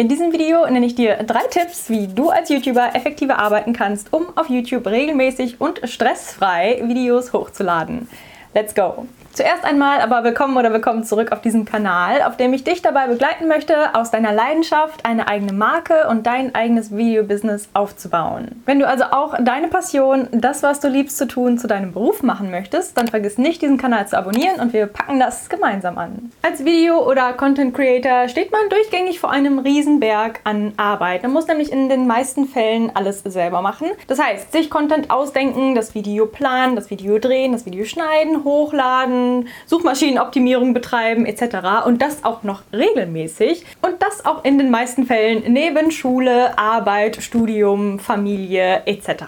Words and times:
In 0.00 0.06
diesem 0.06 0.32
Video 0.32 0.64
nenne 0.70 0.86
ich 0.86 0.94
dir 0.94 1.16
drei 1.24 1.42
Tipps, 1.50 1.90
wie 1.90 2.06
du 2.06 2.30
als 2.30 2.50
YouTuber 2.50 2.94
effektiver 2.94 3.36
arbeiten 3.40 3.72
kannst, 3.72 4.12
um 4.12 4.26
auf 4.36 4.48
YouTube 4.48 4.86
regelmäßig 4.86 5.60
und 5.60 5.80
stressfrei 5.82 6.80
Videos 6.86 7.32
hochzuladen. 7.32 8.06
Let's 8.54 8.76
go! 8.76 9.08
Zuerst 9.38 9.64
einmal 9.64 10.00
aber 10.00 10.24
willkommen 10.24 10.56
oder 10.56 10.72
willkommen 10.72 11.04
zurück 11.04 11.30
auf 11.30 11.40
diesem 11.40 11.64
Kanal, 11.64 12.22
auf 12.22 12.36
dem 12.36 12.52
ich 12.52 12.64
dich 12.64 12.82
dabei 12.82 13.06
begleiten 13.06 13.46
möchte, 13.46 13.94
aus 13.94 14.10
deiner 14.10 14.32
Leidenschaft 14.32 15.06
eine 15.06 15.28
eigene 15.28 15.52
Marke 15.52 16.08
und 16.08 16.26
dein 16.26 16.56
eigenes 16.56 16.96
Videobusiness 16.96 17.68
aufzubauen. 17.72 18.60
Wenn 18.66 18.80
du 18.80 18.88
also 18.88 19.04
auch 19.12 19.36
deine 19.38 19.68
Passion, 19.68 20.26
das, 20.32 20.64
was 20.64 20.80
du 20.80 20.88
liebst 20.88 21.18
zu 21.18 21.28
tun, 21.28 21.56
zu 21.56 21.68
deinem 21.68 21.92
Beruf 21.92 22.24
machen 22.24 22.50
möchtest, 22.50 22.98
dann 22.98 23.06
vergiss 23.06 23.38
nicht, 23.38 23.62
diesen 23.62 23.78
Kanal 23.78 24.08
zu 24.08 24.18
abonnieren 24.18 24.58
und 24.58 24.72
wir 24.72 24.88
packen 24.88 25.20
das 25.20 25.48
gemeinsam 25.48 25.98
an. 25.98 26.32
Als 26.42 26.64
Video- 26.64 27.08
oder 27.08 27.32
Content 27.34 27.76
Creator 27.76 28.26
steht 28.26 28.50
man 28.50 28.68
durchgängig 28.70 29.20
vor 29.20 29.30
einem 29.30 29.60
Riesenberg 29.60 30.40
an 30.42 30.72
Arbeit. 30.78 31.22
Man 31.22 31.32
muss 31.32 31.46
nämlich 31.46 31.70
in 31.70 31.88
den 31.88 32.08
meisten 32.08 32.48
Fällen 32.48 32.90
alles 32.92 33.20
selber 33.20 33.62
machen. 33.62 33.86
Das 34.08 34.20
heißt, 34.20 34.50
sich 34.50 34.68
Content 34.68 35.12
ausdenken, 35.12 35.76
das 35.76 35.94
Video 35.94 36.26
planen, 36.26 36.74
das 36.74 36.90
Video 36.90 37.20
drehen, 37.20 37.52
das 37.52 37.66
Video 37.66 37.84
schneiden, 37.84 38.42
hochladen, 38.42 39.27
Suchmaschinenoptimierung 39.66 40.74
betreiben 40.74 41.26
etc. 41.26 41.86
Und 41.86 42.02
das 42.02 42.24
auch 42.24 42.42
noch 42.42 42.62
regelmäßig. 42.72 43.64
Und 43.82 44.02
das 44.02 44.24
auch 44.24 44.44
in 44.44 44.58
den 44.58 44.70
meisten 44.70 45.06
Fällen 45.06 45.52
neben 45.52 45.90
Schule, 45.90 46.58
Arbeit, 46.58 47.22
Studium, 47.22 47.98
Familie 47.98 48.82
etc. 48.86 49.24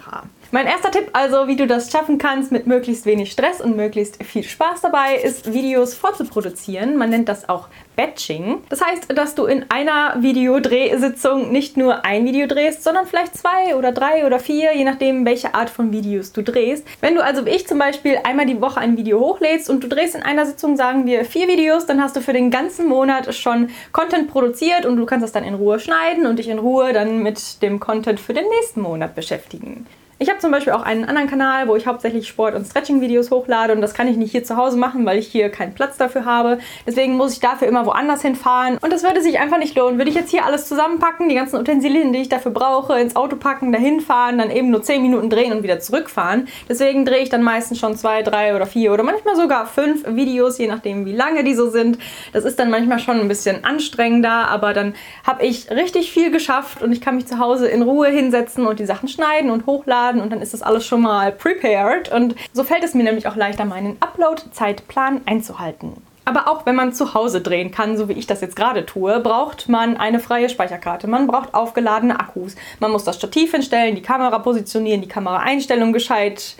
Mein 0.53 0.67
erster 0.67 0.91
Tipp 0.91 1.11
also, 1.13 1.47
wie 1.47 1.55
du 1.55 1.65
das 1.65 1.89
schaffen 1.89 2.17
kannst 2.17 2.51
mit 2.51 2.67
möglichst 2.67 3.05
wenig 3.05 3.31
Stress 3.31 3.61
und 3.61 3.77
möglichst 3.77 4.21
viel 4.21 4.43
Spaß 4.43 4.81
dabei, 4.81 5.15
ist 5.15 5.53
Videos 5.53 5.93
vorzuproduzieren. 5.93 6.97
Man 6.97 7.09
nennt 7.09 7.29
das 7.29 7.47
auch 7.47 7.69
Batching. 7.95 8.57
Das 8.67 8.81
heißt, 8.81 9.17
dass 9.17 9.33
du 9.33 9.45
in 9.45 9.63
einer 9.69 10.21
Videodrehsitzung 10.21 11.53
nicht 11.53 11.77
nur 11.77 12.03
ein 12.03 12.25
Video 12.25 12.47
drehst, 12.47 12.83
sondern 12.83 13.05
vielleicht 13.07 13.37
zwei 13.37 13.77
oder 13.77 13.93
drei 13.93 14.25
oder 14.25 14.39
vier, 14.39 14.75
je 14.75 14.83
nachdem, 14.83 15.25
welche 15.25 15.55
Art 15.55 15.69
von 15.69 15.93
Videos 15.93 16.33
du 16.33 16.41
drehst. 16.41 16.85
Wenn 16.99 17.15
du 17.15 17.23
also 17.23 17.45
wie 17.45 17.51
ich 17.51 17.65
zum 17.65 17.79
Beispiel 17.79 18.17
einmal 18.21 18.45
die 18.45 18.59
Woche 18.59 18.81
ein 18.81 18.97
Video 18.97 19.21
hochlädst 19.21 19.69
und 19.69 19.81
du 19.81 19.87
drehst 19.87 20.15
in 20.15 20.21
einer 20.21 20.45
Sitzung, 20.45 20.75
sagen 20.75 21.05
wir, 21.05 21.23
vier 21.23 21.47
Videos, 21.47 21.85
dann 21.85 22.03
hast 22.03 22.17
du 22.17 22.21
für 22.21 22.33
den 22.33 22.51
ganzen 22.51 22.89
Monat 22.89 23.33
schon 23.33 23.69
Content 23.93 24.29
produziert 24.29 24.85
und 24.85 24.97
du 24.97 25.05
kannst 25.05 25.23
das 25.23 25.31
dann 25.31 25.45
in 25.45 25.53
Ruhe 25.53 25.79
schneiden 25.79 26.25
und 26.25 26.39
dich 26.39 26.49
in 26.49 26.59
Ruhe 26.59 26.91
dann 26.91 27.23
mit 27.23 27.61
dem 27.61 27.79
Content 27.79 28.19
für 28.19 28.33
den 28.33 28.49
nächsten 28.49 28.81
Monat 28.81 29.15
beschäftigen. 29.15 29.87
Ich 30.21 30.29
habe 30.29 30.37
zum 30.37 30.51
Beispiel 30.51 30.73
auch 30.73 30.83
einen 30.83 31.05
anderen 31.05 31.27
Kanal, 31.27 31.67
wo 31.67 31.75
ich 31.75 31.87
hauptsächlich 31.87 32.27
Sport- 32.27 32.53
und 32.53 32.63
Stretching-Videos 32.67 33.31
hochlade 33.31 33.73
und 33.73 33.81
das 33.81 33.95
kann 33.95 34.07
ich 34.07 34.17
nicht 34.17 34.29
hier 34.29 34.43
zu 34.43 34.55
Hause 34.55 34.77
machen, 34.77 35.03
weil 35.03 35.17
ich 35.17 35.25
hier 35.25 35.49
keinen 35.49 35.73
Platz 35.73 35.97
dafür 35.97 36.25
habe. 36.25 36.59
Deswegen 36.85 37.17
muss 37.17 37.33
ich 37.33 37.39
dafür 37.39 37.67
immer 37.67 37.87
woanders 37.87 38.21
hinfahren 38.21 38.77
und 38.79 38.93
das 38.93 39.01
würde 39.01 39.23
sich 39.23 39.39
einfach 39.39 39.57
nicht 39.57 39.75
lohnen. 39.75 39.97
Würde 39.97 40.11
ich 40.11 40.15
jetzt 40.15 40.29
hier 40.29 40.45
alles 40.45 40.67
zusammenpacken, 40.67 41.27
die 41.27 41.33
ganzen 41.33 41.59
Utensilien, 41.59 42.13
die 42.13 42.19
ich 42.19 42.29
dafür 42.29 42.51
brauche, 42.51 42.99
ins 42.99 43.15
Auto 43.15 43.35
packen, 43.35 43.71
dahin 43.71 43.99
fahren, 43.99 44.37
dann 44.37 44.51
eben 44.51 44.69
nur 44.69 44.83
10 44.83 45.01
Minuten 45.01 45.31
drehen 45.31 45.53
und 45.53 45.63
wieder 45.63 45.79
zurückfahren. 45.79 46.47
Deswegen 46.69 47.03
drehe 47.03 47.23
ich 47.23 47.29
dann 47.29 47.41
meistens 47.41 47.79
schon 47.79 47.97
zwei, 47.97 48.21
drei 48.21 48.55
oder 48.55 48.67
vier 48.67 48.93
oder 48.93 49.01
manchmal 49.01 49.35
sogar 49.35 49.65
fünf 49.65 50.05
Videos, 50.05 50.59
je 50.59 50.67
nachdem 50.67 51.07
wie 51.07 51.15
lange 51.15 51.43
die 51.43 51.55
so 51.55 51.71
sind. 51.71 51.97
Das 52.31 52.45
ist 52.45 52.59
dann 52.59 52.69
manchmal 52.69 52.99
schon 52.99 53.19
ein 53.19 53.27
bisschen 53.27 53.65
anstrengender, 53.65 54.49
aber 54.49 54.73
dann 54.73 54.93
habe 55.25 55.43
ich 55.43 55.71
richtig 55.71 56.11
viel 56.11 56.29
geschafft 56.29 56.83
und 56.83 56.91
ich 56.91 57.01
kann 57.01 57.15
mich 57.15 57.25
zu 57.25 57.39
Hause 57.39 57.67
in 57.67 57.81
Ruhe 57.81 58.09
hinsetzen 58.09 58.67
und 58.67 58.77
die 58.77 58.85
Sachen 58.85 59.07
schneiden 59.07 59.49
und 59.49 59.65
hochladen 59.65 60.10
hochladen 60.11 60.21
und 60.21 60.31
dann 60.31 60.41
ist 60.41 60.53
das 60.53 60.61
alles 60.61 60.85
schon 60.85 61.01
mal 61.01 61.31
prepared. 61.31 62.11
Und 62.11 62.35
so 62.53 62.63
fällt 62.63 62.83
es 62.83 62.93
mir 62.93 63.03
nämlich 63.03 63.27
auch 63.27 63.35
leichter, 63.35 63.65
meinen 63.65 63.97
Upload-Zeitplan 63.99 65.21
einzuhalten. 65.25 65.93
Aber 66.23 66.47
auch 66.47 66.65
wenn 66.65 66.75
man 66.75 66.93
zu 66.93 67.15
Hause 67.15 67.41
drehen 67.41 67.71
kann, 67.71 67.97
so 67.97 68.07
wie 68.07 68.13
ich 68.13 68.27
das 68.27 68.41
jetzt 68.41 68.55
gerade 68.55 68.85
tue, 68.85 69.19
braucht 69.19 69.69
man 69.69 69.97
eine 69.97 70.19
freie 70.19 70.49
Speicherkarte. 70.49 71.07
Man 71.07 71.25
braucht 71.25 71.53
aufgeladene 71.53 72.19
Akkus. 72.19 72.55
Man 72.79 72.91
muss 72.91 73.03
das 73.03 73.15
Stativ 73.15 73.51
hinstellen, 73.51 73.95
die 73.95 74.03
Kamera 74.03 74.37
positionieren, 74.37 75.01
die 75.01 75.07
Kameraeinstellung 75.07 75.93
gescheit 75.93 76.55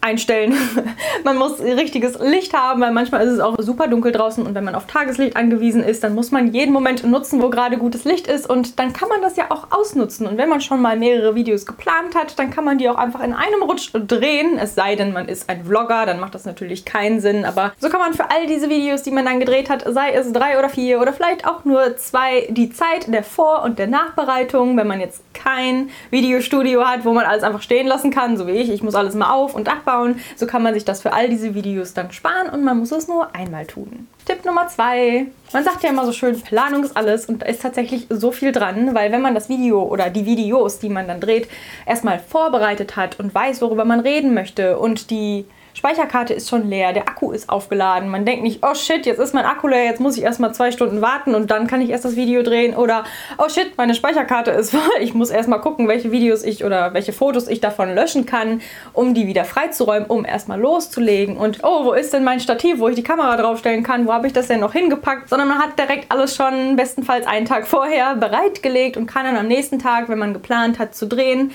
einstellen. 0.00 0.54
man 1.24 1.36
muss 1.36 1.60
richtiges 1.60 2.18
Licht 2.18 2.54
haben, 2.54 2.80
weil 2.80 2.92
manchmal 2.92 3.26
ist 3.26 3.34
es 3.34 3.40
auch 3.40 3.56
super 3.58 3.88
dunkel 3.88 4.12
draußen 4.12 4.44
und 4.44 4.54
wenn 4.54 4.64
man 4.64 4.74
auf 4.74 4.86
Tageslicht 4.86 5.36
angewiesen 5.36 5.82
ist, 5.82 6.04
dann 6.04 6.14
muss 6.14 6.30
man 6.30 6.52
jeden 6.52 6.72
Moment 6.72 7.04
nutzen, 7.04 7.42
wo 7.42 7.50
gerade 7.50 7.78
gutes 7.78 8.04
Licht 8.04 8.26
ist 8.26 8.48
und 8.48 8.78
dann 8.78 8.92
kann 8.92 9.08
man 9.08 9.22
das 9.22 9.36
ja 9.36 9.46
auch 9.50 9.68
ausnutzen. 9.70 10.26
Und 10.26 10.38
wenn 10.38 10.48
man 10.48 10.60
schon 10.60 10.80
mal 10.80 10.96
mehrere 10.96 11.34
Videos 11.34 11.66
geplant 11.66 12.14
hat, 12.14 12.38
dann 12.38 12.50
kann 12.50 12.64
man 12.64 12.78
die 12.78 12.88
auch 12.88 12.96
einfach 12.96 13.20
in 13.20 13.32
einem 13.32 13.62
Rutsch 13.62 13.90
drehen. 13.92 14.58
Es 14.58 14.74
sei 14.74 14.96
denn, 14.96 15.12
man 15.12 15.28
ist 15.28 15.48
ein 15.48 15.64
Vlogger, 15.64 16.06
dann 16.06 16.20
macht 16.20 16.34
das 16.34 16.44
natürlich 16.44 16.84
keinen 16.84 17.20
Sinn. 17.20 17.44
Aber 17.44 17.72
so 17.78 17.88
kann 17.88 18.00
man 18.00 18.14
für 18.14 18.30
all 18.30 18.46
diese 18.46 18.68
Videos, 18.68 19.02
die 19.02 19.10
man 19.10 19.24
dann 19.24 19.40
gedreht 19.40 19.70
hat, 19.70 19.84
sei 19.86 20.12
es 20.12 20.32
drei 20.32 20.58
oder 20.58 20.68
vier 20.68 21.00
oder 21.00 21.12
vielleicht 21.12 21.46
auch 21.46 21.64
nur 21.64 21.96
zwei, 21.96 22.46
die 22.50 22.70
Zeit 22.70 23.12
der 23.12 23.22
Vor- 23.22 23.62
und 23.62 23.78
der 23.78 23.86
Nachbereitung, 23.86 24.76
wenn 24.76 24.86
man 24.86 25.00
jetzt 25.00 25.22
kein 25.34 25.90
Videostudio 26.10 26.84
hat, 26.84 27.04
wo 27.04 27.12
man 27.12 27.24
alles 27.24 27.42
einfach 27.42 27.62
stehen 27.62 27.86
lassen 27.86 28.10
kann, 28.10 28.36
so 28.36 28.46
wie 28.46 28.52
ich, 28.52 28.70
ich 28.70 28.82
muss 28.82 28.94
alles 28.94 29.14
mal 29.14 29.30
auf 29.30 29.54
und 29.54 29.68
nachbauen. 29.78 30.20
So 30.36 30.46
kann 30.46 30.62
man 30.62 30.74
sich 30.74 30.84
das 30.84 31.02
für 31.02 31.12
all 31.12 31.28
diese 31.28 31.54
Videos 31.54 31.94
dann 31.94 32.12
sparen 32.12 32.48
und 32.50 32.64
man 32.64 32.78
muss 32.78 32.92
es 32.92 33.08
nur 33.08 33.34
einmal 33.34 33.66
tun. 33.66 34.08
Tipp 34.24 34.44
Nummer 34.44 34.68
zwei. 34.68 35.26
Man 35.52 35.64
sagt 35.64 35.82
ja 35.82 35.90
immer 35.90 36.04
so 36.04 36.12
schön, 36.12 36.40
Planung 36.40 36.84
ist 36.84 36.96
alles 36.96 37.26
und 37.26 37.42
da 37.42 37.46
ist 37.46 37.62
tatsächlich 37.62 38.06
so 38.10 38.32
viel 38.32 38.52
dran, 38.52 38.94
weil 38.94 39.10
wenn 39.12 39.22
man 39.22 39.34
das 39.34 39.48
Video 39.48 39.82
oder 39.82 40.10
die 40.10 40.26
Videos, 40.26 40.78
die 40.78 40.90
man 40.90 41.08
dann 41.08 41.20
dreht, 41.20 41.48
erstmal 41.86 42.18
vorbereitet 42.18 42.96
hat 42.96 43.18
und 43.18 43.34
weiß, 43.34 43.62
worüber 43.62 43.84
man 43.84 44.00
reden 44.00 44.34
möchte 44.34 44.78
und 44.78 45.10
die 45.10 45.46
Speicherkarte 45.78 46.34
ist 46.34 46.48
schon 46.48 46.68
leer, 46.68 46.92
der 46.92 47.08
Akku 47.08 47.30
ist 47.30 47.48
aufgeladen. 47.48 48.08
Man 48.08 48.24
denkt 48.24 48.42
nicht, 48.42 48.66
oh 48.66 48.74
shit, 48.74 49.06
jetzt 49.06 49.20
ist 49.20 49.32
mein 49.32 49.44
Akku 49.44 49.68
leer, 49.68 49.84
jetzt 49.84 50.00
muss 50.00 50.16
ich 50.16 50.24
erstmal 50.24 50.52
zwei 50.52 50.72
Stunden 50.72 51.00
warten 51.02 51.36
und 51.36 51.52
dann 51.52 51.68
kann 51.68 51.80
ich 51.80 51.90
erst 51.90 52.04
das 52.04 52.16
Video 52.16 52.42
drehen. 52.42 52.74
Oder, 52.74 53.04
oh 53.38 53.48
shit, 53.48 53.78
meine 53.78 53.94
Speicherkarte 53.94 54.50
ist 54.50 54.72
voll. 54.72 54.80
Ich 54.98 55.14
muss 55.14 55.30
erstmal 55.30 55.60
gucken, 55.60 55.86
welche 55.86 56.10
Videos 56.10 56.42
ich 56.42 56.64
oder 56.64 56.94
welche 56.94 57.12
Fotos 57.12 57.46
ich 57.46 57.60
davon 57.60 57.94
löschen 57.94 58.26
kann, 58.26 58.60
um 58.92 59.14
die 59.14 59.28
wieder 59.28 59.44
freizuräumen, 59.44 60.08
um 60.08 60.24
erstmal 60.24 60.58
loszulegen. 60.58 61.36
Und, 61.36 61.60
oh, 61.62 61.84
wo 61.84 61.92
ist 61.92 62.12
denn 62.12 62.24
mein 62.24 62.40
Stativ, 62.40 62.80
wo 62.80 62.88
ich 62.88 62.96
die 62.96 63.04
Kamera 63.04 63.36
draufstellen 63.36 63.84
kann? 63.84 64.08
Wo 64.08 64.12
habe 64.12 64.26
ich 64.26 64.32
das 64.32 64.48
denn 64.48 64.58
noch 64.58 64.72
hingepackt? 64.72 65.28
Sondern 65.28 65.46
man 65.46 65.60
hat 65.60 65.78
direkt 65.78 66.10
alles 66.10 66.34
schon 66.34 66.74
bestenfalls 66.74 67.24
einen 67.24 67.46
Tag 67.46 67.68
vorher 67.68 68.16
bereitgelegt 68.16 68.96
und 68.96 69.06
kann 69.06 69.26
dann 69.26 69.36
am 69.36 69.46
nächsten 69.46 69.78
Tag, 69.78 70.08
wenn 70.08 70.18
man 70.18 70.32
geplant 70.32 70.80
hat 70.80 70.96
zu 70.96 71.06
drehen, 71.06 71.52